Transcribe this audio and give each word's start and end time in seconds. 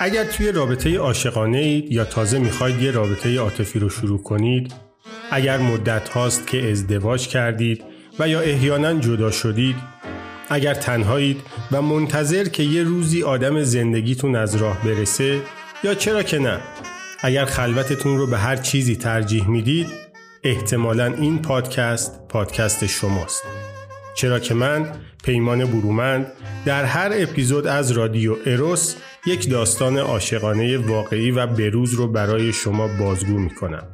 اگر 0.00 0.24
توی 0.24 0.52
رابطه 0.52 0.98
عاشقانه 0.98 1.58
اید 1.58 1.92
یا 1.92 2.04
تازه 2.04 2.38
می‌خواید 2.38 2.82
یه 2.82 2.90
رابطه 2.90 3.38
عاطفی 3.38 3.78
رو 3.78 3.90
شروع 3.90 4.22
کنید 4.22 4.72
اگر 5.30 5.58
مدت 5.58 6.08
هاست 6.08 6.46
که 6.46 6.70
ازدواج 6.70 7.28
کردید 7.28 7.84
و 8.18 8.28
یا 8.28 8.40
احیانا 8.40 8.94
جدا 8.94 9.30
شدید 9.30 9.76
اگر 10.50 10.74
تنهایید 10.74 11.40
و 11.72 11.82
منتظر 11.82 12.44
که 12.44 12.62
یه 12.62 12.82
روزی 12.82 13.22
آدم 13.22 13.62
زندگیتون 13.62 14.36
از 14.36 14.54
راه 14.54 14.84
برسه 14.84 15.40
یا 15.84 15.94
چرا 15.94 16.22
که 16.22 16.38
نه 16.38 16.60
اگر 17.20 17.44
خلوتتون 17.44 18.18
رو 18.18 18.26
به 18.26 18.38
هر 18.38 18.56
چیزی 18.56 18.96
ترجیح 18.96 19.48
می‌دید 19.48 19.86
احتمالا 20.44 21.06
این 21.06 21.42
پادکست 21.42 22.28
پادکست 22.28 22.86
شماست. 22.86 23.42
چرا 24.14 24.38
که 24.38 24.54
من 24.54 24.92
پیمان 25.24 25.64
برومند 25.64 26.26
در 26.64 26.84
هر 26.84 27.10
اپیزود 27.14 27.66
از 27.66 27.90
رادیو 27.90 28.36
اروس 28.46 28.94
یک 29.26 29.50
داستان 29.50 29.98
عاشقانه 29.98 30.78
واقعی 30.78 31.30
و 31.30 31.46
بروز 31.46 31.94
رو 31.94 32.08
برای 32.08 32.52
شما 32.52 32.88
بازگو 32.88 33.38
می‌کنم 33.38 33.88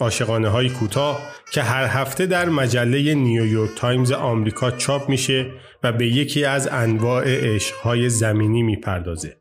عاشقانه 0.00 0.48
های 0.48 0.68
کوتاه 0.68 1.20
که 1.52 1.62
هر 1.62 1.86
هفته 1.86 2.26
در 2.26 2.48
مجله 2.48 3.14
نیویورک 3.14 3.70
تایمز 3.76 4.12
آمریکا 4.12 4.70
چاپ 4.70 5.08
میشه 5.08 5.50
و 5.82 5.92
به 5.92 6.06
یکی 6.06 6.44
از 6.44 6.68
انواع 6.72 7.24
عشقهای 7.26 8.08
زمینی 8.08 8.62
می‌پردازه. 8.62 9.36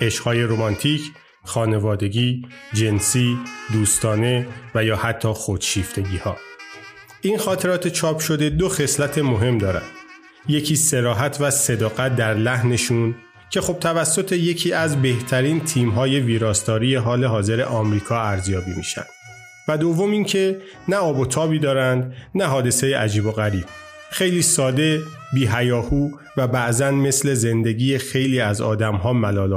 عشقهای 0.00 0.42
رمانتیک، 0.42 1.00
خانوادگی، 1.44 2.46
جنسی، 2.72 3.38
دوستانه 3.72 4.46
و 4.74 4.84
یا 4.84 4.96
حتی 4.96 5.28
خودشیفتگی 5.28 6.16
ها. 6.16 6.36
این 7.20 7.38
خاطرات 7.38 7.88
چاپ 7.88 8.18
شده 8.18 8.50
دو 8.50 8.68
خصلت 8.68 9.18
مهم 9.18 9.58
دارند. 9.58 9.90
یکی 10.48 10.76
سراحت 10.76 11.36
و 11.40 11.50
صداقت 11.50 12.16
در 12.16 12.34
لحنشون 12.34 13.14
که 13.52 13.60
خب 13.60 13.78
توسط 13.78 14.32
یکی 14.32 14.72
از 14.72 15.02
بهترین 15.02 15.60
تیم‌های 15.60 16.20
ویراستاری 16.20 16.94
حال 16.94 17.24
حاضر 17.24 17.62
آمریکا 17.62 18.22
ارزیابی 18.22 18.74
میشن. 18.76 19.04
و 19.68 19.78
دوم 19.78 20.10
اینکه 20.10 20.56
نه 20.88 20.96
آب 20.96 21.18
و 21.18 21.26
تابی 21.26 21.58
دارند 21.58 22.14
نه 22.34 22.44
حادثه 22.44 22.96
عجیب 22.96 23.26
و 23.26 23.30
غریب. 23.30 23.64
خیلی 24.10 24.42
ساده 24.42 25.00
بی 25.34 25.46
هیاهو 25.46 26.10
و 26.36 26.46
بعضا 26.46 26.90
مثل 26.90 27.34
زندگی 27.34 27.98
خیلی 27.98 28.40
از 28.40 28.60
آدم 28.60 28.94
ها 28.94 29.12
ملال 29.12 29.52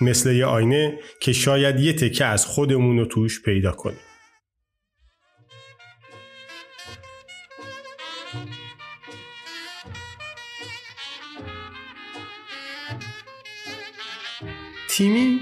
مثل 0.00 0.32
یه 0.32 0.46
آینه 0.46 0.98
که 1.20 1.32
شاید 1.32 1.80
یه 1.80 1.92
تکه 1.92 2.24
از 2.24 2.46
خودمون 2.46 2.98
رو 2.98 3.04
توش 3.04 3.42
پیدا 3.42 3.72
کنیم. 3.72 4.05
تیمی 14.96 15.40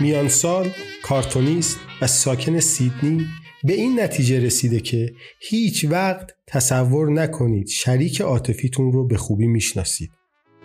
میان 0.00 0.28
سال 0.28 0.70
کارتونیست 1.02 1.78
و 2.02 2.06
ساکن 2.06 2.60
سیدنی 2.60 3.26
به 3.64 3.72
این 3.72 4.00
نتیجه 4.00 4.40
رسیده 4.40 4.80
که 4.80 5.12
هیچ 5.40 5.84
وقت 5.90 6.30
تصور 6.46 7.10
نکنید 7.10 7.68
شریک 7.68 8.20
عاطفیتون 8.20 8.92
رو 8.92 9.06
به 9.06 9.16
خوبی 9.16 9.46
می‌شناسید. 9.46 10.10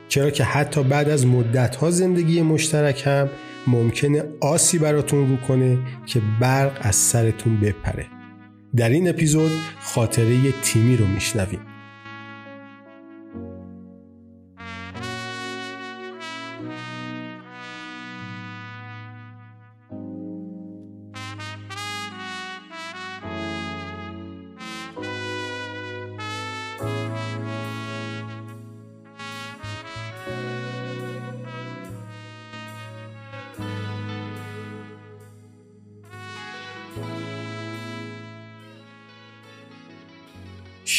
چرا 0.08 0.32
که 0.32 0.44
حتی 0.44 0.84
بعد 0.84 1.10
از 1.10 1.26
مدتها 1.26 1.92
زندگی 1.92 2.42
مشترک 2.42 3.04
هم 3.06 3.30
ممکنه 3.68 4.24
آسی 4.42 4.78
براتون 4.78 5.30
رو 5.30 5.38
کنه 5.38 5.80
که 6.06 6.22
برق 6.42 6.78
از 6.82 6.96
سرتون 6.96 7.60
بپره. 7.60 8.08
در 8.76 8.90
این 8.90 9.10
اپیزود 9.10 9.52
خاطره 9.80 10.52
تیمی 10.52 10.98
رو 10.98 11.06
میشنویم. 11.06 11.69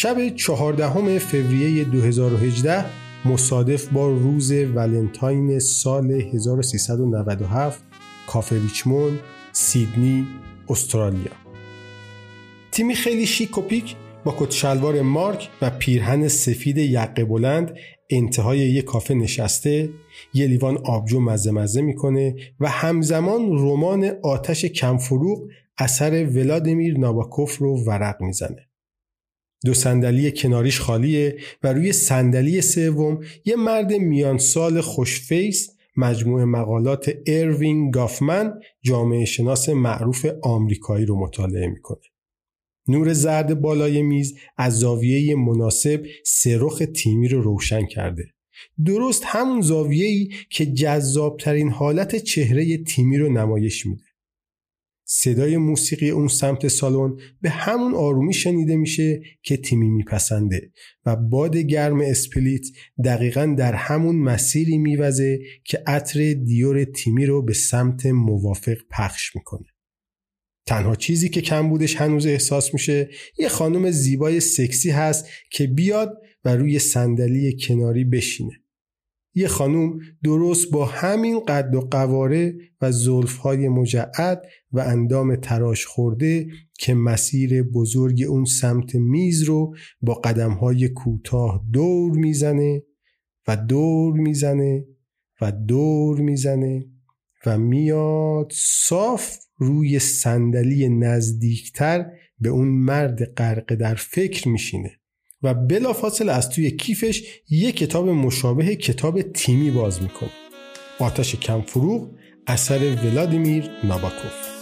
شب 0.03 0.29
چهاردهم 0.29 1.19
فوریه 1.19 1.85
2018 1.85 2.85
مصادف 3.25 3.89
با 3.89 4.09
روز 4.09 4.53
ولنتاین 4.53 5.59
سال 5.59 6.11
1397 6.11 7.83
کافه 8.27 8.57
ریچموند 8.57 9.19
سیدنی 9.53 10.27
استرالیا. 10.69 11.33
تیمی 12.73 12.95
خیلی 12.95 13.27
شیک 13.27 13.59
و 13.59 13.61
پیک 13.61 13.97
با 14.25 14.37
کت 14.39 14.51
شلوار 14.51 15.03
مارک 15.03 15.49
و 15.63 15.71
پیرهن 15.71 16.29
سفید 16.29 16.79
یقه 16.79 17.25
بلند 17.25 17.75
انتهای 18.11 18.59
یک 18.59 18.85
کافه 18.85 19.15
نشسته. 19.15 19.91
یه 20.35 20.47
لیوان 20.47 20.79
آبجو 20.79 21.21
مزه 21.21 21.51
مزه 21.51 21.81
می‌کنه 21.81 22.35
و 22.61 22.69
همزمان 22.69 23.53
رمان 23.53 24.11
آتش 24.23 24.65
کمفروغ 24.65 25.49
اثر 25.79 26.25
ولادیمیر 26.25 26.99
ناباکوف 26.99 27.59
رو 27.59 27.85
ورق 27.85 28.23
می‌زنه. 28.23 28.70
دو 29.65 29.75
صندلی 29.75 30.33
کناریش 30.33 30.81
خالیه 30.81 31.39
و 31.63 31.73
روی 31.73 31.93
صندلی 31.93 32.61
سوم 32.61 33.21
یه 33.45 33.57
مرد 33.57 33.93
میان 33.93 34.39
سال 34.39 34.81
خوشفیس 34.81 35.71
مجموعه 35.97 36.45
مقالات 36.45 37.13
اروین 37.27 37.91
گافمن 37.91 38.53
جامعه 38.83 39.25
شناس 39.25 39.69
معروف 39.69 40.27
آمریکایی 40.43 41.07
رو 41.07 41.21
مطالعه 41.21 41.67
می‌کنه. 41.67 42.01
نور 42.89 43.13
زرد 43.13 43.61
بالای 43.61 44.03
میز 44.03 44.39
از 44.57 44.79
زاویه 44.79 45.35
مناسب 45.37 46.07
سرخ 46.25 46.83
تیمی 46.95 47.29
رو 47.29 47.43
روشن 47.43 47.87
کرده. 47.87 48.25
درست 48.85 49.23
همون 49.27 49.61
زاویه‌ای 49.61 50.29
که 50.51 50.67
جذابترین 50.67 51.69
حالت 51.69 52.17
چهره 52.17 52.79
تیمی 52.79 53.19
رو 53.19 53.33
نمایش 53.33 53.87
میده. 53.87 54.05
صدای 55.13 55.57
موسیقی 55.57 56.11
اون 56.11 56.29
سمت 56.29 56.69
سالن 56.69 57.17
به 57.41 57.51
همون 57.51 57.95
آرومی 57.95 58.35
شنیده 58.35 58.77
میشه 58.77 59.23
که 59.43 59.57
تیمی 59.57 59.89
میپسنده 59.89 60.73
و 61.07 61.17
باد 61.17 61.57
گرم 61.57 62.01
اسپلیت 62.01 62.67
دقیقا 63.05 63.55
در 63.59 63.75
همون 63.75 64.17
مسیری 64.17 64.79
میوزه 64.79 65.39
که 65.65 65.83
عطر 65.87 66.33
دیور 66.33 66.85
تیمی 66.85 67.27
رو 67.27 67.43
به 67.43 67.53
سمت 67.53 68.07
موافق 68.07 68.77
پخش 68.91 69.37
می‌کنه. 69.37 69.67
تنها 70.67 70.95
چیزی 70.95 71.29
که 71.29 71.41
کم 71.41 71.69
بودش 71.69 71.97
هنوز 71.97 72.27
احساس 72.27 72.75
میشه 72.75 73.11
یه 73.39 73.49
خانم 73.49 73.91
زیبای 73.91 74.41
سکسی 74.41 74.91
هست 74.91 75.27
که 75.51 75.67
بیاد 75.67 76.19
و 76.45 76.57
روی 76.57 76.79
صندلی 76.79 77.57
کناری 77.61 78.05
بشینه. 78.05 78.60
یه 79.35 79.49
خانوم 79.49 79.99
درست 80.25 80.71
با 80.71 80.85
همین 80.85 81.41
قد 81.41 81.75
و 81.75 81.81
قواره 81.81 82.55
و 82.81 82.93
زلفهای 82.93 83.69
مجعد 83.69 84.43
و 84.73 84.81
اندام 84.81 85.37
تراش 85.37 85.87
خورده 85.87 86.47
که 86.79 86.95
مسیر 86.95 87.63
بزرگ 87.63 88.25
اون 88.29 88.45
سمت 88.45 88.95
میز 88.95 89.43
رو 89.43 89.75
با 90.01 90.15
قدمهای 90.15 90.89
کوتاه 90.89 91.65
دور 91.73 92.17
می‌زنه 92.17 92.83
و 93.49 93.57
دور 93.57 94.15
می‌زنه 94.15 94.85
و 95.41 95.53
دور 95.53 96.21
می‌زنه 96.21 96.87
و 97.47 97.59
میاد 97.59 98.53
صاف 98.55 99.37
روی 99.57 99.99
صندلی 99.99 100.89
نزدیکتر 100.89 102.11
به 102.39 102.49
اون 102.49 102.69
مرد 102.69 103.25
غرق 103.25 103.75
در 103.75 103.95
فکر 103.95 104.49
میشینه. 104.49 105.00
و 105.43 105.55
بلافاصله 105.55 106.33
از 106.33 106.51
توی 106.51 106.71
کیفش 106.71 107.23
یک 107.51 107.77
کتاب 107.77 108.09
مشابه 108.09 108.77
کتاب 108.77 109.23
تیمی 109.23 109.71
باز 109.71 110.03
می‌کنه. 110.03 110.31
آتش 110.99 111.37
کمفروغ 111.37 112.11
اثر 112.47 112.97
ولادیمیر 113.05 113.71
ناباکوف. 113.85 114.60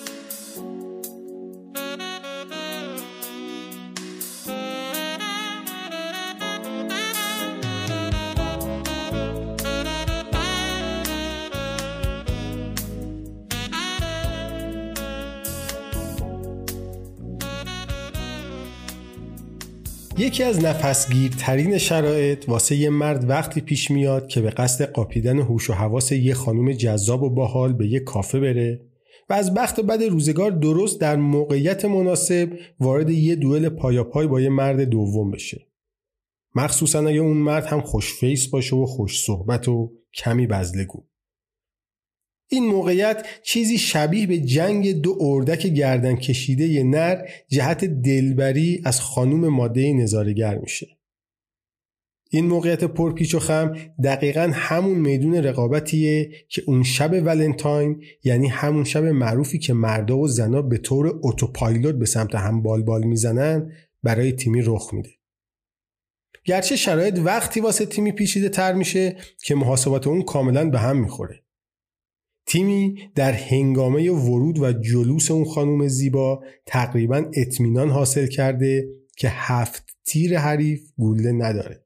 یکی 20.18 20.42
از 20.42 20.64
نفسگیرترین 20.64 21.78
شرایط 21.78 22.48
واسه 22.48 22.76
یه 22.76 22.90
مرد 22.90 23.30
وقتی 23.30 23.60
پیش 23.60 23.90
میاد 23.90 24.28
که 24.28 24.40
به 24.40 24.50
قصد 24.50 24.92
قاپیدن 24.92 25.38
هوش 25.38 25.70
و 25.70 25.72
حواس 25.72 26.12
یه 26.12 26.34
خانم 26.34 26.72
جذاب 26.72 27.22
و 27.22 27.30
باحال 27.30 27.72
به 27.72 27.86
یه 27.86 28.00
کافه 28.00 28.40
بره 28.40 28.80
و 29.28 29.32
از 29.32 29.54
بخت 29.54 29.80
بد 29.80 30.02
روزگار 30.02 30.50
درست 30.50 31.00
در 31.00 31.16
موقعیت 31.16 31.84
مناسب 31.84 32.52
وارد 32.80 33.10
یه 33.10 33.36
دوئل 33.36 33.68
پایاپای 33.68 34.26
با 34.26 34.40
یه 34.40 34.48
مرد 34.48 34.80
دوم 34.80 35.30
بشه. 35.30 35.66
مخصوصا 36.54 36.98
اگه 36.98 37.20
اون 37.20 37.36
مرد 37.36 37.64
هم 37.64 37.80
خوش 37.80 38.14
فیس 38.14 38.46
باشه 38.46 38.76
و 38.76 38.86
خوش 38.86 39.24
صحبت 39.24 39.68
و 39.68 39.92
کمی 40.14 40.46
بزلگو. 40.46 41.04
این 42.48 42.66
موقعیت 42.66 43.26
چیزی 43.42 43.78
شبیه 43.78 44.26
به 44.26 44.38
جنگ 44.38 45.02
دو 45.02 45.16
اردک 45.20 45.66
گردن 45.66 46.16
کشیده 46.16 46.68
ی 46.68 46.82
نر 46.82 47.28
جهت 47.48 47.84
دلبری 47.84 48.82
از 48.84 49.00
خانوم 49.00 49.48
ماده 49.48 49.92
نظارگر 49.92 50.58
میشه. 50.58 50.98
این 52.30 52.46
موقعیت 52.46 52.84
پرپیچ 52.84 53.34
و 53.34 53.38
خم 53.38 53.76
دقیقا 54.04 54.50
همون 54.54 54.98
میدون 54.98 55.34
رقابتیه 55.34 56.30
که 56.48 56.62
اون 56.66 56.82
شب 56.82 57.12
ولنتاین 57.12 58.02
یعنی 58.24 58.48
همون 58.48 58.84
شب 58.84 59.04
معروفی 59.04 59.58
که 59.58 59.72
مردا 59.72 60.18
و 60.18 60.28
زنا 60.28 60.62
به 60.62 60.78
طور 60.78 61.20
اتوپایلوت 61.22 61.94
به 61.94 62.06
سمت 62.06 62.34
هم 62.34 62.62
بال 62.62 62.82
بال 62.82 63.04
می‌زنن 63.04 63.72
برای 64.02 64.32
تیمی 64.32 64.62
رخ 64.64 64.94
میده. 64.94 65.10
گرچه 66.44 66.76
شرایط 66.76 67.18
وقتی 67.18 67.60
واسه 67.60 67.86
تیمی 67.86 68.12
پیچیده 68.12 68.48
تر 68.48 68.72
میشه 68.72 69.16
که 69.44 69.54
محاسبات 69.54 70.06
اون 70.06 70.22
کاملا 70.22 70.70
به 70.70 70.78
هم 70.78 71.00
می‌خوره. 71.00 71.42
تیمی 72.48 73.10
در 73.14 73.32
هنگامه 73.32 74.10
ورود 74.10 74.58
و 74.58 74.72
جلوس 74.72 75.30
اون 75.30 75.44
خانم 75.44 75.88
زیبا 75.88 76.44
تقریبا 76.66 77.30
اطمینان 77.34 77.90
حاصل 77.90 78.26
کرده 78.26 78.88
که 79.16 79.28
هفت 79.30 79.96
تیر 80.04 80.38
حریف 80.38 80.80
گوله 80.96 81.32
نداره. 81.32 81.84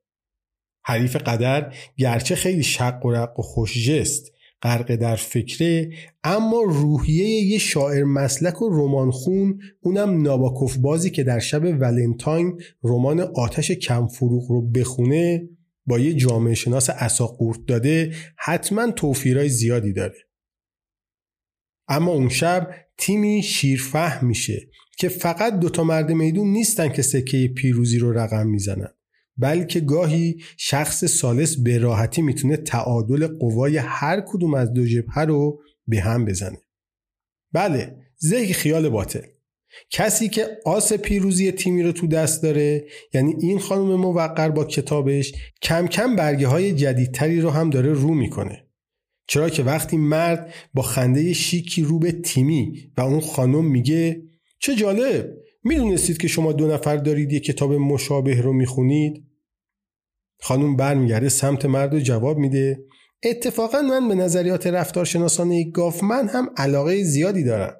حریف 0.85 1.17
قدر 1.17 1.75
گرچه 1.97 2.35
خیلی 2.35 2.63
شق 2.63 3.07
و 3.07 3.11
رق 3.11 3.39
و 3.39 3.43
خوشجست 3.43 4.33
غرق 4.63 4.95
در 4.95 5.17
فکره 5.17 5.91
اما 6.25 6.61
روحیه 6.61 7.27
یه 7.27 7.59
شاعر 7.59 8.05
مسلک 8.05 8.63
و 8.63 8.69
رمان 8.71 9.11
خون 9.11 9.61
اونم 9.81 10.23
ناباکوف 10.23 10.77
بازی 10.77 11.11
که 11.11 11.23
در 11.25 11.39
شب 11.39 11.65
ولنتاین 11.65 12.61
رمان 12.85 13.21
آتش 13.21 13.71
کم 13.71 14.07
فروغ 14.07 14.51
رو 14.51 14.63
بخونه 14.71 15.49
با 15.87 15.99
یه 15.99 16.15
جامعه 16.15 16.55
شناس 16.55 16.91
اسا 16.91 17.27
قورت 17.27 17.59
داده 17.67 18.13
حتما 18.37 18.91
توفیرای 18.91 19.49
زیادی 19.49 19.93
داره 19.93 20.15
اما 21.93 22.13
اون 22.13 22.29
شب 22.29 22.71
تیمی 22.99 23.43
شیرفهم 23.43 24.27
میشه 24.27 24.69
که 24.99 25.09
فقط 25.09 25.59
دوتا 25.59 25.85
مرد 25.85 26.11
میدون 26.11 26.49
نیستن 26.49 26.89
که 26.89 27.03
سکه 27.03 27.49
پیروزی 27.57 27.99
رو 27.99 28.13
رقم 28.13 28.47
می‌زنن 28.47 28.89
بلکه 29.37 29.81
گاهی 29.81 30.37
شخص 30.57 31.05
سالس 31.05 31.57
به 31.57 31.79
راحتی 31.79 32.23
می‌تونه 32.23 32.57
تعادل 32.57 33.27
قوای 33.27 33.77
هر 33.77 34.21
کدوم 34.27 34.55
از 34.55 34.73
دو 34.73 34.87
جبهه 34.87 35.19
رو 35.19 35.61
به 35.87 36.01
هم 36.01 36.25
بزنه. 36.25 36.59
بله 37.53 37.97
زهی 38.17 38.53
خیال 38.53 38.89
باطل. 38.89 39.27
کسی 39.91 40.29
که 40.29 40.49
آس 40.65 40.93
پیروزی 40.93 41.53
تیمی 41.53 41.83
رو 41.83 41.93
تو 41.93 42.07
دست 42.07 42.43
داره 42.43 42.85
یعنی 43.15 43.35
این 43.41 43.59
خانم 43.59 43.95
موقر 43.95 44.49
با 44.49 44.65
کتابش 44.65 45.33
کم 45.63 45.87
کم 45.87 46.17
برگه 46.17 46.47
های 46.47 46.73
جدیدتری 46.73 47.41
رو 47.41 47.51
هم 47.51 47.71
داره 47.71 47.93
رو 47.93 48.15
می‌کنه. 48.15 48.67
چرا 49.33 49.51
که 49.51 49.63
وقتی 49.63 49.97
مرد 49.97 50.55
با 50.75 50.83
خنده 50.83 51.33
شیکی 51.33 51.83
رو 51.83 51.99
به 51.99 52.13
تیمی 52.13 52.93
و 52.97 53.01
اون 53.01 53.21
خانم 53.21 53.65
میگه 53.65 54.23
چه 54.59 54.75
جالب! 54.75 55.31
می‌دونستید 55.65 56.19
که 56.19 56.29
شما 56.29 56.53
دو 56.53 56.67
نفر 56.67 56.97
دارید 56.97 57.33
یه 57.33 57.41
کتاب 57.41 57.73
مشابه 57.73 58.41
رو 58.41 58.53
می‌خونید؟ 58.53 59.25
خانم 60.41 60.77
برمیگرده 60.77 61.29
سمت 61.29 61.65
مرد 61.65 61.95
و 61.95 62.01
جواب 62.01 62.39
میده 62.39 62.85
اتفاقا 63.23 63.81
من 63.83 64.09
به 64.09 64.15
نظریات 64.15 64.67
رفتارشناسانه 64.67 65.71
گافمن 65.71 66.29
هم 66.29 66.51
علاقه 66.57 67.03
زیادی 67.03 67.45
دارم. 67.45 67.77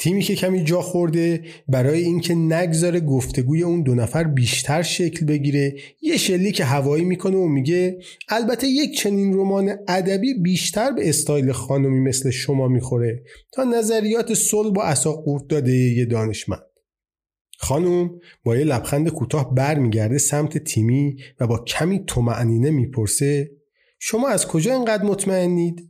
تیمی 0.00 0.22
که 0.22 0.34
کمی 0.34 0.64
جا 0.64 0.82
خورده 0.82 1.44
برای 1.68 2.02
اینکه 2.02 2.34
نگذاره 2.34 3.00
گفتگوی 3.00 3.62
اون 3.62 3.82
دو 3.82 3.94
نفر 3.94 4.24
بیشتر 4.24 4.82
شکل 4.82 5.26
بگیره 5.26 5.74
یه 6.02 6.16
شلی 6.16 6.52
که 6.52 6.64
هوایی 6.64 7.04
می‌کنه 7.04 7.36
و 7.36 7.46
میگه 7.46 7.98
البته 8.28 8.66
یک 8.66 8.98
چنین 8.98 9.34
رمان 9.34 9.76
ادبی 9.88 10.34
بیشتر 10.34 10.92
به 10.92 11.08
استایل 11.08 11.52
خانمی 11.52 12.00
مثل 12.00 12.30
شما 12.30 12.68
می‌خوره 12.68 13.22
تا 13.52 13.64
نظریات 13.64 14.34
صلح 14.34 14.72
با 14.72 14.82
اسا 14.82 15.12
قورت 15.12 15.46
داده 15.48 15.72
یه 15.72 16.04
دانشمند 16.04 16.62
خانم 17.58 18.10
با 18.44 18.56
یه 18.56 18.64
لبخند 18.64 19.08
کوتاه 19.08 19.54
برمیگرده 19.54 20.18
سمت 20.18 20.58
تیمی 20.58 21.16
و 21.40 21.46
با 21.46 21.58
کمی 21.58 22.04
تومعنینه 22.06 22.70
می‌پرسه 22.70 23.50
شما 23.98 24.28
از 24.28 24.46
کجا 24.46 24.74
اینقدر 24.74 25.04
مطمئنید؟ 25.04 25.89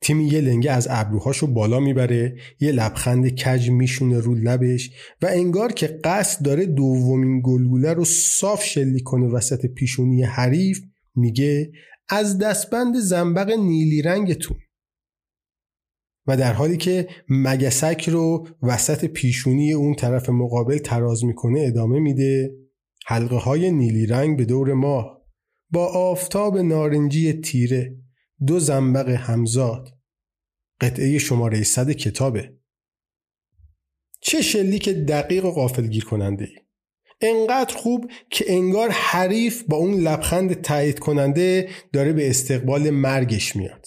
تیمی 0.00 0.26
یه 0.26 0.40
لنگه 0.40 0.72
از 0.72 0.88
ابروهاشو 0.90 1.46
بالا 1.46 1.80
می‌بره 1.80 2.36
یه 2.60 2.72
لبخند 2.72 3.28
کج 3.28 3.70
میشونه 3.70 4.20
رو 4.20 4.34
لبش 4.34 4.90
و 5.22 5.26
انگار 5.30 5.72
که 5.72 5.86
قصد 5.86 6.44
داره 6.44 6.66
دومین 6.66 7.42
گلوله 7.44 7.92
رو 7.92 8.04
صاف 8.04 8.64
شلی 8.64 9.00
کنه 9.00 9.26
وسط 9.26 9.66
پیشونی 9.66 10.22
حریف 10.22 10.80
میگه 11.14 11.72
از 12.08 12.38
دستبند 12.38 12.96
زنبق 12.96 13.50
نیلی 13.50 14.02
رنگتون. 14.02 14.56
و 16.26 16.36
در 16.36 16.52
حالی 16.52 16.76
که 16.76 17.08
مگسک 17.28 18.08
رو 18.08 18.48
وسط 18.62 19.04
پیشونی 19.04 19.72
اون 19.72 19.94
طرف 19.94 20.30
مقابل 20.30 20.78
تراز 20.78 21.24
می‌کنه 21.24 21.60
ادامه 21.60 21.98
میده 21.98 22.50
حلقه 23.06 23.36
های 23.36 23.70
نیلی 23.70 24.06
رنگ 24.06 24.36
به 24.36 24.44
دور 24.44 24.72
ماه. 24.72 25.22
با 25.70 25.86
آفتاب 25.86 26.58
نارنجی 26.58 27.32
تیره. 27.32 27.96
دو 28.46 28.58
زنبق 28.58 29.08
همزاد. 29.08 29.88
قطعه 30.80 31.18
شماره 31.18 31.62
صد 31.62 31.90
کتابه. 31.90 32.56
چه 34.20 34.42
شلیک 34.42 34.88
دقیق 34.88 35.44
و 35.44 35.50
غافلگیر 35.50 36.04
کننده 36.04 36.48
انقدر 37.20 37.76
خوب 37.76 38.10
که 38.30 38.44
انگار 38.48 38.88
حریف 38.90 39.62
با 39.68 39.76
اون 39.76 39.94
لبخند 39.94 40.62
تایید 40.62 40.98
کننده 40.98 41.68
داره 41.92 42.12
به 42.12 42.30
استقبال 42.30 42.90
مرگش 42.90 43.56
میاد. 43.56 43.86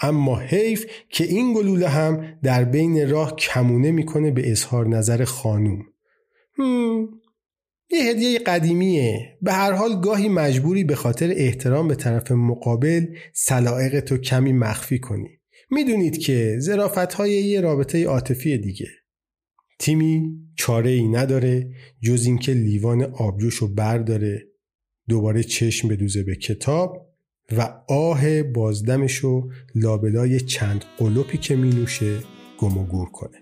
اما 0.00 0.38
حیف 0.38 0.86
که 1.08 1.24
این 1.24 1.54
گلوله 1.54 1.88
هم 1.88 2.38
در 2.42 2.64
بین 2.64 3.10
راه 3.10 3.36
کمونه 3.36 3.90
می‌کنه 3.90 4.30
به 4.30 4.50
اظهار 4.50 4.88
نظر 4.88 5.24
خانوم. 5.24 5.86
یه 7.92 8.10
هدیه 8.10 8.38
قدیمیه. 8.38 9.38
به 9.42 9.52
هر 9.52 9.72
حال 9.72 10.00
گاهی 10.00 10.28
مجبوری 10.28 10.84
به 10.84 10.94
خاطر 10.94 11.32
احترام 11.36 11.88
به 11.88 11.94
طرف 11.94 12.32
مقابل 12.32 13.06
سلائق 13.32 14.00
تو 14.00 14.18
کمی 14.18 14.52
مخفی 14.52 14.98
کنی. 14.98 15.28
می‌دونید 15.70 16.18
که 16.18 16.56
زرافت 16.58 17.14
های 17.14 17.32
یه 17.32 17.60
رابطه 17.60 18.04
عاطفی 18.04 18.58
دیگه. 18.58 18.88
تیمی 19.78 20.32
چاره 20.56 20.90
ای 20.90 21.08
نداره 21.08 21.70
جز 22.02 22.26
اینکه 22.26 22.52
لیوان 22.52 23.02
آبجوشو 23.02 23.74
برداره 23.74 24.46
دوباره 25.08 25.42
چشم 25.42 25.88
بدوزه 25.88 26.22
به 26.22 26.36
کتاب 26.36 27.10
و 27.56 27.82
آه 27.88 28.42
بازدمشو 28.42 29.48
لابلای 29.74 30.40
چند 30.40 30.84
قلوپی 30.98 31.38
که 31.38 31.56
می 31.56 31.70
نوشه 31.70 32.18
گم 32.58 32.78
و 32.78 32.86
گور 32.86 33.10
کنه. 33.10 33.38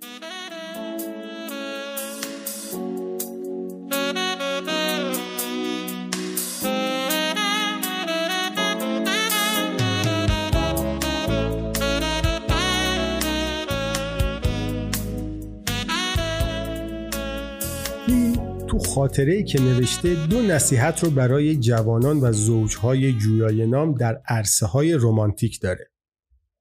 خاطره 18.98 19.32
ای 19.32 19.44
که 19.44 19.60
نوشته 19.60 20.26
دو 20.26 20.42
نصیحت 20.42 21.04
رو 21.04 21.10
برای 21.10 21.56
جوانان 21.56 22.20
و 22.20 22.32
زوجهای 22.32 23.12
جویای 23.12 23.66
نام 23.66 23.94
در 23.94 24.22
عرصه 24.28 24.66
های 24.66 24.92
رومانتیک 24.92 25.60
داره. 25.60 25.90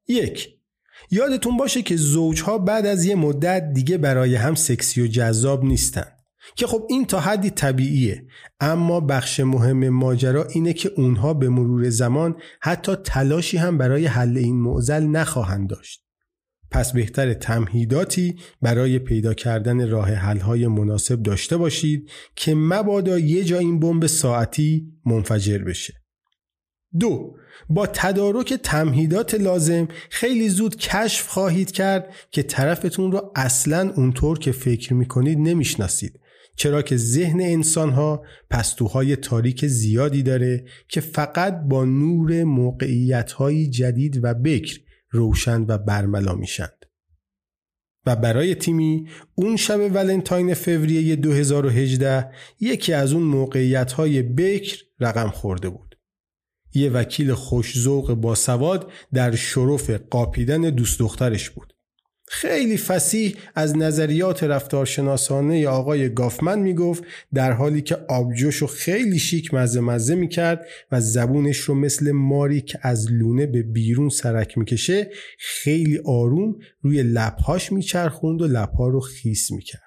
یک 0.08 0.50
یادتون 1.12 1.58
باشه 1.58 1.82
که 1.82 1.96
زوجها 1.96 2.58
بعد 2.58 2.86
از 2.86 3.06
یه 3.06 3.16
مدت 3.16 3.74
دیگه 3.74 3.98
برای 3.98 4.36
هم 4.36 4.56
سکسی 4.56 5.02
و 5.02 5.08
جذاب 5.08 5.64
نیستن 5.64 6.06
که 6.56 6.68
خب 6.68 6.88
این 6.90 7.06
تا 7.06 7.20
حدی 7.20 7.50
طبیعیه 7.50 8.28
اما 8.60 9.00
بخش 9.00 9.40
مهم 9.40 9.90
ماجرا 9.90 10.44
اینه 10.44 10.74
که 10.74 10.92
اونها 10.98 11.34
به 11.34 11.50
مرور 11.50 11.90
زمان 11.90 12.36
حتی 12.62 12.96
تلاشی 12.96 13.58
هم 13.58 13.78
برای 13.78 14.06
حل 14.06 14.38
این 14.38 14.62
معضل 14.62 15.04
نخواهند 15.04 15.70
داشت 15.70 16.07
پس 16.72 16.94
بهتر 16.94 17.34
تمهیداتی 17.34 18.36
برای 18.62 19.00
پیدا 19.00 19.34
کردن 19.34 19.90
راه 19.90 20.12
حل‌های 20.12 20.68
مناسب 20.68 21.24
داشته 21.24 21.58
باشید 21.58 22.10
که 22.36 22.56
مبادا 22.56 23.20
یه 23.20 23.44
جا 23.44 23.60
این 23.60 23.80
بمب 23.80 24.06
ساعتی 24.06 24.94
منفجر 25.06 25.58
بشه. 25.58 25.94
دو 27.00 27.36
با 27.70 27.88
تدارک 27.88 28.54
تمهیدات 28.54 29.36
لازم 29.36 29.88
خیلی 30.10 30.50
زود 30.50 30.76
کشف 30.76 31.28
خواهید 31.28 31.72
کرد 31.72 32.14
که 32.32 32.44
طرفتون 32.44 33.12
رو 33.12 33.32
اصلا 33.36 33.94
اونطور 33.96 34.40
که 34.40 34.52
فکر 34.52 34.94
می‌کنید 34.94 35.38
نمی‌شناسید 35.40 36.20
چرا 36.56 36.82
که 36.82 36.98
ذهن 36.98 37.42
انسان 37.42 37.90
ها 37.90 38.24
پستوهای 38.50 39.16
تاریک 39.16 39.66
زیادی 39.66 40.24
داره 40.24 40.66
که 40.88 41.02
فقط 41.02 41.62
با 41.70 41.86
نور 41.86 42.44
موقعیت 42.44 43.34
جدید 43.70 44.20
و 44.24 44.34
بکر 44.34 44.80
روشن 45.12 45.66
و 45.68 45.78
برملا 45.78 46.36
میشند. 46.36 46.86
و 48.06 48.16
برای 48.16 48.56
تیمی 48.56 49.10
اون 49.36 49.56
شب 49.56 49.80
ولنتاین 49.94 50.54
فوریه 50.54 51.16
2018 51.16 52.32
یکی 52.60 52.94
از 52.94 53.14
اون 53.14 53.24
موقعیت 53.24 53.92
های 53.92 54.22
بکر 54.22 54.84
رقم 55.00 55.30
خورده 55.30 55.70
بود. 55.70 56.00
یه 56.74 56.90
وکیل 56.90 57.34
خوشزوق 57.34 58.14
باسواد 58.14 58.92
در 59.14 59.36
شرف 59.36 59.90
قاپیدن 59.90 60.62
دوست 60.62 61.00
دخترش 61.00 61.50
بود. 61.50 61.77
خیلی 62.30 62.78
فسیح 62.78 63.36
از 63.56 63.78
نظریات 63.78 64.44
رفتارشناسانه 64.44 65.68
آقای 65.68 66.14
گافمن 66.14 66.60
می‌گفت 66.60 67.04
در 67.34 67.52
حالی 67.52 67.82
که 67.82 67.98
آبجوش 68.10 68.56
رو 68.56 68.68
خیلی 68.68 69.20
شیک 69.20 69.54
مزه 69.54 69.80
مزه 69.80 70.16
می‌کرد 70.16 70.66
و 70.92 71.02
زبونش 71.02 71.58
رو 71.58 71.76
مثل 71.76 72.12
ماری 72.12 72.62
که 72.62 72.80
از 72.82 73.12
لونه 73.12 73.46
به 73.46 73.64
بیرون 73.64 74.10
سرک 74.10 74.58
می‌کشه 74.58 75.12
خیلی 75.40 76.00
آروم 76.06 76.56
روی 76.82 77.04
لبهاش 77.04 77.72
میچرخوند 77.72 78.42
و 78.42 78.48
لبها 78.48 78.88
رو 78.88 79.00
خیس 79.00 79.52
می‌کرد. 79.52 79.87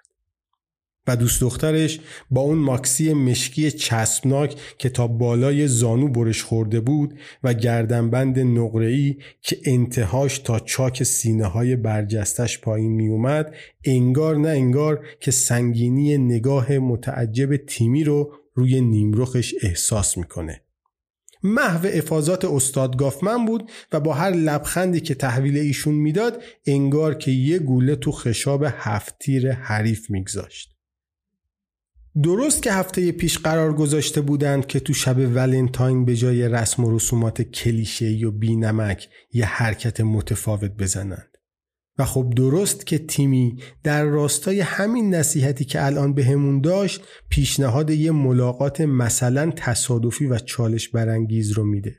و 1.06 1.16
دوست 1.16 1.40
دخترش 1.40 2.00
با 2.30 2.40
اون 2.40 2.58
ماکسی 2.58 3.12
مشکی 3.12 3.70
چسبناک 3.70 4.56
که 4.78 4.88
تا 4.88 5.06
بالای 5.06 5.68
زانو 5.68 6.08
برش 6.08 6.42
خورده 6.42 6.80
بود 6.80 7.18
و 7.42 7.54
گردنبند 7.54 8.38
نقره‌ای 8.38 9.16
که 9.42 9.58
انتهاش 9.64 10.38
تا 10.38 10.58
چاک 10.58 11.02
سینه 11.02 11.46
های 11.46 11.76
برجستش 11.76 12.60
پایین 12.60 12.92
می 12.92 13.08
اومد 13.08 13.54
انگار 13.84 14.36
نه 14.36 14.48
انگار 14.48 15.06
که 15.20 15.30
سنگینی 15.30 16.18
نگاه 16.18 16.78
متعجب 16.78 17.56
تیمی 17.56 18.04
رو 18.04 18.32
روی 18.54 18.80
نیمرخش 18.80 19.54
احساس 19.62 20.18
می‌کنه. 20.18 20.62
محو 21.42 21.88
افاظات 21.92 22.44
استاد 22.44 22.96
گافمن 22.96 23.46
بود 23.46 23.70
و 23.92 24.00
با 24.00 24.14
هر 24.14 24.30
لبخندی 24.30 25.00
که 25.00 25.14
تحویل 25.14 25.56
ایشون 25.56 25.94
می‌داد 25.94 26.42
انگار 26.66 27.14
که 27.14 27.30
یه 27.30 27.58
گوله 27.58 27.96
تو 27.96 28.12
خشاب 28.12 28.64
هفتیر 28.68 29.52
حریف 29.52 30.10
میگذاشت. 30.10 30.79
درست 32.22 32.62
که 32.62 32.72
هفته 32.72 33.12
پیش 33.12 33.38
قرار 33.38 33.72
گذاشته 33.72 34.20
بودند 34.20 34.66
که 34.66 34.80
تو 34.80 34.94
شب 34.94 35.18
ولنتاین 35.18 36.04
به 36.04 36.16
جای 36.16 36.48
رسم 36.48 36.84
و 36.84 36.96
رسومات 36.96 37.42
کلیشه 37.42 38.26
و 38.26 38.30
بینمک 38.30 39.08
یه 39.32 39.46
حرکت 39.46 40.00
متفاوت 40.00 40.70
بزنند. 40.70 41.30
و 41.98 42.04
خب 42.04 42.32
درست 42.36 42.86
که 42.86 42.98
تیمی 42.98 43.62
در 43.82 44.04
راستای 44.04 44.60
همین 44.60 45.14
نصیحتی 45.14 45.64
که 45.64 45.84
الان 45.84 46.14
بهمون 46.14 46.60
داشت 46.60 47.04
پیشنهاد 47.28 47.90
یه 47.90 48.10
ملاقات 48.10 48.80
مثلا 48.80 49.52
تصادفی 49.56 50.26
و 50.26 50.38
چالش 50.38 50.88
برانگیز 50.88 51.52
رو 51.52 51.64
میده. 51.64 51.96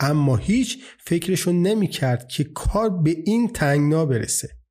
اما 0.00 0.36
هیچ 0.36 0.78
فکرشو 0.98 1.52
نمی 1.52 1.86
کرد 1.86 2.28
که 2.28 2.44
کار 2.44 2.90
به 2.90 3.16
این 3.24 3.48
تنگنا 3.48 4.06
برسه. 4.06 4.61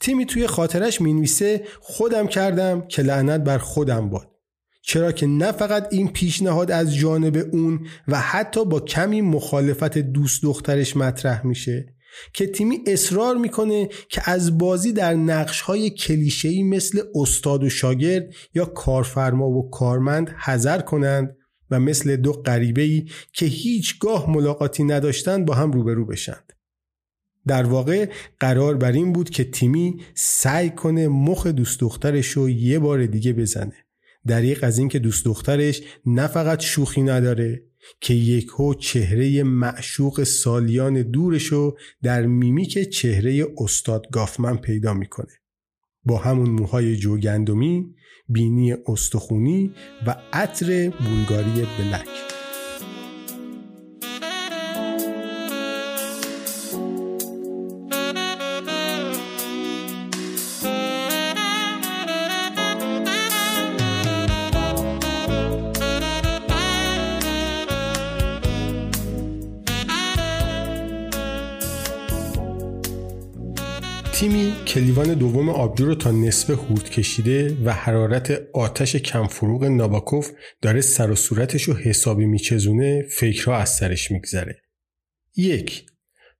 تیمی 0.00 0.26
توی 0.26 0.46
خاطرش 0.46 1.00
می‌نویسه 1.00 1.64
خودم 1.80 2.26
کردم 2.26 2.86
که 2.88 3.02
لعنت 3.02 3.40
بر 3.40 3.58
خودم 3.58 4.10
باد 4.10 4.30
چرا 4.82 5.12
که 5.12 5.26
نه 5.26 5.52
فقط 5.52 5.88
این 5.90 6.08
پیشنهاد 6.08 6.70
از 6.70 6.94
جانب 6.94 7.48
اون 7.52 7.86
و 8.08 8.20
حتی 8.20 8.64
با 8.64 8.80
کمی 8.80 9.20
مخالفت 9.20 9.98
دوست 9.98 10.42
دخترش 10.42 10.96
مطرح 10.96 11.46
میشه 11.46 11.94
که 12.32 12.46
تیمی 12.46 12.78
اصرار 12.86 13.36
می‌کنه 13.36 13.88
که 14.08 14.30
از 14.30 14.58
بازی 14.58 14.92
در 14.92 15.14
نقش 15.14 15.60
های 15.60 15.90
کلیشه‌ای 15.90 16.62
مثل 16.62 17.02
استاد 17.14 17.64
و 17.64 17.68
شاگرد 17.68 18.24
یا 18.54 18.64
کارفرما 18.64 19.48
و 19.48 19.70
کارمند 19.70 20.30
حذر 20.44 20.80
کنند 20.80 21.36
و 21.70 21.80
مثل 21.80 22.16
دو 22.16 22.32
غریبه 22.32 23.04
که 23.32 23.46
هیچگاه 23.46 24.30
ملاقاتی 24.30 24.84
نداشتند 24.84 25.46
با 25.46 25.54
هم 25.54 25.72
روبرو 25.72 26.06
بشند. 26.06 26.47
در 27.48 27.62
واقع 27.62 28.10
قرار 28.40 28.76
بر 28.76 28.92
این 28.92 29.12
بود 29.12 29.30
که 29.30 29.44
تیمی 29.44 30.00
سعی 30.14 30.70
کنه 30.70 31.08
مخ 31.08 31.46
دوست 31.46 31.80
دخترش 31.80 32.28
رو 32.28 32.50
یه 32.50 32.78
بار 32.78 33.06
دیگه 33.06 33.32
بزنه. 33.32 33.84
دریق 34.26 34.64
از 34.64 34.78
اینکه 34.78 34.98
دوست 34.98 35.24
دخترش 35.24 35.82
نه 36.06 36.26
فقط 36.26 36.60
شوخی 36.60 37.02
نداره 37.02 37.62
که 38.00 38.14
یکو 38.14 38.74
چهره 38.74 39.42
معشوق 39.42 40.22
سالیان 40.22 41.02
دورش 41.02 41.44
رو 41.46 41.78
در 42.02 42.26
میمیک 42.26 42.90
چهره 42.90 43.46
استاد 43.58 44.06
گافمن 44.12 44.56
پیدا 44.56 44.94
می‌کنه. 44.94 45.32
با 46.04 46.18
همون 46.18 46.50
موهای 46.50 46.96
جوگندمی 46.96 47.94
بینی 48.28 48.74
استخونی 48.86 49.74
و 50.06 50.16
عطر 50.32 50.90
بولگاری 50.90 51.66
بلک. 51.78 52.37
تیمی 74.18 74.52
کلیوان 74.66 75.14
دوم 75.14 75.48
آبجو 75.48 75.86
رو 75.86 75.94
تا 75.94 76.10
نصف 76.10 76.50
هورد 76.50 76.90
کشیده 76.90 77.56
و 77.64 77.72
حرارت 77.72 78.42
آتش 78.52 78.96
کمفروغ 78.96 79.64
ناباکوف 79.64 80.30
داره 80.62 80.80
سر 80.80 81.10
و 81.10 81.14
صورتش 81.14 81.62
رو 81.62 81.74
حسابی 81.74 82.26
میچزونه 82.26 83.02
فکرها 83.10 83.56
از 83.56 83.68
سرش 83.68 84.10
میگذره. 84.10 84.62
یک 85.36 85.86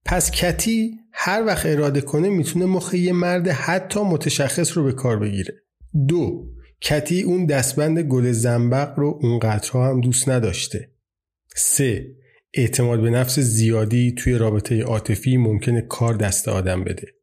پس 0.05 0.31
کتی 0.31 0.95
هر 1.13 1.45
وقت 1.47 1.67
اراده 1.67 2.01
کنه 2.01 2.29
می‌تونه 2.29 2.65
مخ 2.65 2.95
یه 2.95 3.13
مرد 3.13 3.49
حتی 3.49 4.01
متشخص 4.01 4.77
رو 4.77 4.85
به 4.85 4.93
کار 4.93 5.19
بگیره. 5.19 5.55
دو 6.09 6.47
کتی 6.81 7.23
اون 7.23 7.47
دستبند 7.47 7.99
گل 7.99 8.33
زنبق 8.33 8.99
رو 8.99 9.19
اونقدرها 9.23 9.89
هم 9.91 10.01
دوست 10.01 10.29
نداشته. 10.29 10.91
سه 11.57 12.07
اعتماد 12.55 13.03
به 13.03 13.11
نفس 13.11 13.39
زیادی 13.39 14.13
توی 14.13 14.35
رابطه 14.35 14.83
عاطفی 14.83 15.37
ممکنه 15.37 15.81
کار 15.81 16.15
دست 16.15 16.49
آدم 16.49 16.85
بده. 16.85 17.18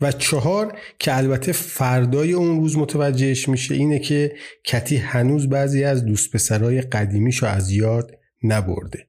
و 0.00 0.12
چهار 0.12 0.78
که 0.98 1.16
البته 1.16 1.52
فردای 1.52 2.32
اون 2.32 2.60
روز 2.60 2.78
متوجهش 2.78 3.48
میشه 3.48 3.74
اینه 3.74 3.98
که 3.98 4.32
کتی 4.64 4.96
هنوز 4.96 5.48
بعضی 5.48 5.84
از 5.84 6.04
دوست 6.04 6.32
پسرای 6.32 6.80
قدیمیشو 6.80 7.46
از 7.46 7.70
یاد 7.70 8.18
نبرده 8.42 9.08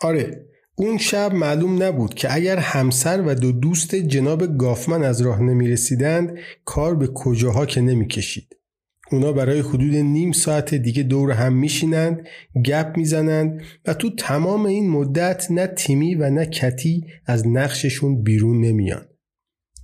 آره 0.00 0.46
اون 0.76 0.98
شب 0.98 1.34
معلوم 1.34 1.82
نبود 1.82 2.14
که 2.14 2.34
اگر 2.34 2.56
همسر 2.56 3.22
و 3.26 3.34
دو 3.34 3.52
دوست 3.52 3.94
جناب 3.94 4.58
گافمن 4.58 5.02
از 5.02 5.20
راه 5.20 5.42
نمی 5.42 5.68
رسیدند 5.68 6.38
کار 6.64 6.94
به 6.94 7.06
کجاها 7.06 7.66
که 7.66 7.80
نمی 7.80 8.08
کشید. 8.08 8.56
اونا 9.12 9.32
برای 9.32 9.60
حدود 9.60 9.94
نیم 9.94 10.32
ساعت 10.32 10.74
دیگه 10.74 11.02
دور 11.02 11.30
هم 11.30 11.52
میشینند 11.52 12.26
گپ 12.64 12.96
می‌زنند 12.96 13.62
و 13.86 13.94
تو 13.94 14.10
تمام 14.10 14.66
این 14.66 14.90
مدت 14.90 15.46
نه 15.50 15.66
تیمی 15.66 16.14
و 16.14 16.30
نه 16.30 16.46
کتی 16.46 17.06
از 17.26 17.46
نقششون 17.46 18.22
بیرون 18.22 18.60
نمیان. 18.60 19.06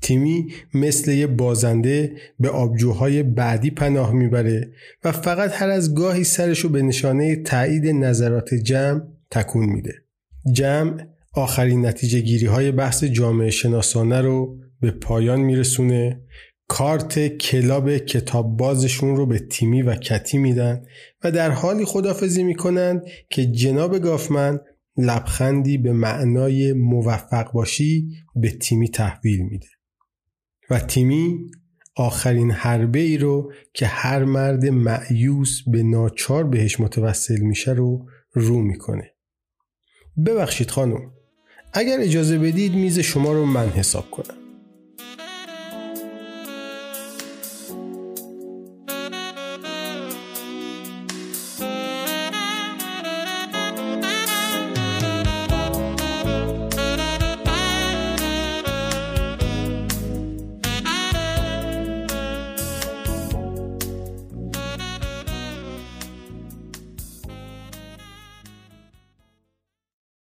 تیمی 0.02 0.52
مثل 0.74 1.12
یه 1.12 1.26
بازنده 1.26 2.12
به 2.40 2.48
آبجوهای 2.48 3.22
بعدی 3.22 3.70
پناه 3.70 4.12
می‌بره 4.12 4.72
و 5.04 5.12
فقط 5.12 5.52
هر 5.54 5.68
از 5.68 5.94
گاهی 5.94 6.24
سرشو 6.24 6.68
به 6.68 6.82
نشانه 6.82 7.36
تایید 7.36 7.86
نظرات 7.86 8.54
جمع 8.54 9.02
تکون 9.30 9.66
میده. 9.66 9.94
جمع 10.52 11.06
آخرین 11.34 11.86
نتیجه 11.86 12.20
گیری 12.20 12.46
های 12.46 12.72
بحث 12.72 13.04
جامعه 13.04 13.50
شناسانه 13.50 14.20
رو 14.20 14.58
به 14.80 14.90
پایان 14.90 15.40
میرسونه 15.40 16.20
کارت 16.68 17.28
کلاب 17.28 17.96
کتاب 17.96 18.56
بازشون 18.56 19.16
رو 19.16 19.26
به 19.26 19.38
تیمی 19.38 19.82
و 19.82 19.94
کتی 19.94 20.38
میدن 20.38 20.82
و 21.24 21.30
در 21.30 21.50
حالی 21.50 21.84
خدافزی 21.84 22.44
می‌کنند 22.44 23.02
که 23.30 23.46
جناب 23.46 23.98
گافمن 23.98 24.60
لبخندی 24.96 25.78
به 25.78 25.92
معنای 25.92 26.72
موفق 26.72 27.52
باشی 27.52 28.08
به 28.36 28.50
تیمی 28.50 28.88
تحویل 28.88 29.40
میده. 29.40 29.66
و 30.70 30.80
تیمی 30.80 31.50
آخرین 31.96 32.50
حربه 32.50 32.98
ای 32.98 33.18
رو 33.18 33.52
که 33.74 33.86
هر 33.86 34.24
مرد 34.24 34.66
معیوس 34.66 35.62
به 35.66 35.82
ناچار 35.82 36.44
بهش 36.44 36.80
متوسل 36.80 37.40
میشه 37.40 37.72
رو 37.72 38.06
رو 38.32 38.62
می‌کنه. 38.62 39.14
ببخشید 40.26 40.70
خانم 40.70 41.12
اگر 41.72 42.00
اجازه 42.00 42.38
بدید 42.38 42.74
میز 42.74 42.98
شما 42.98 43.32
رو 43.32 43.44
من 43.44 43.68
حساب 43.68 44.10
کنم. 44.10 44.39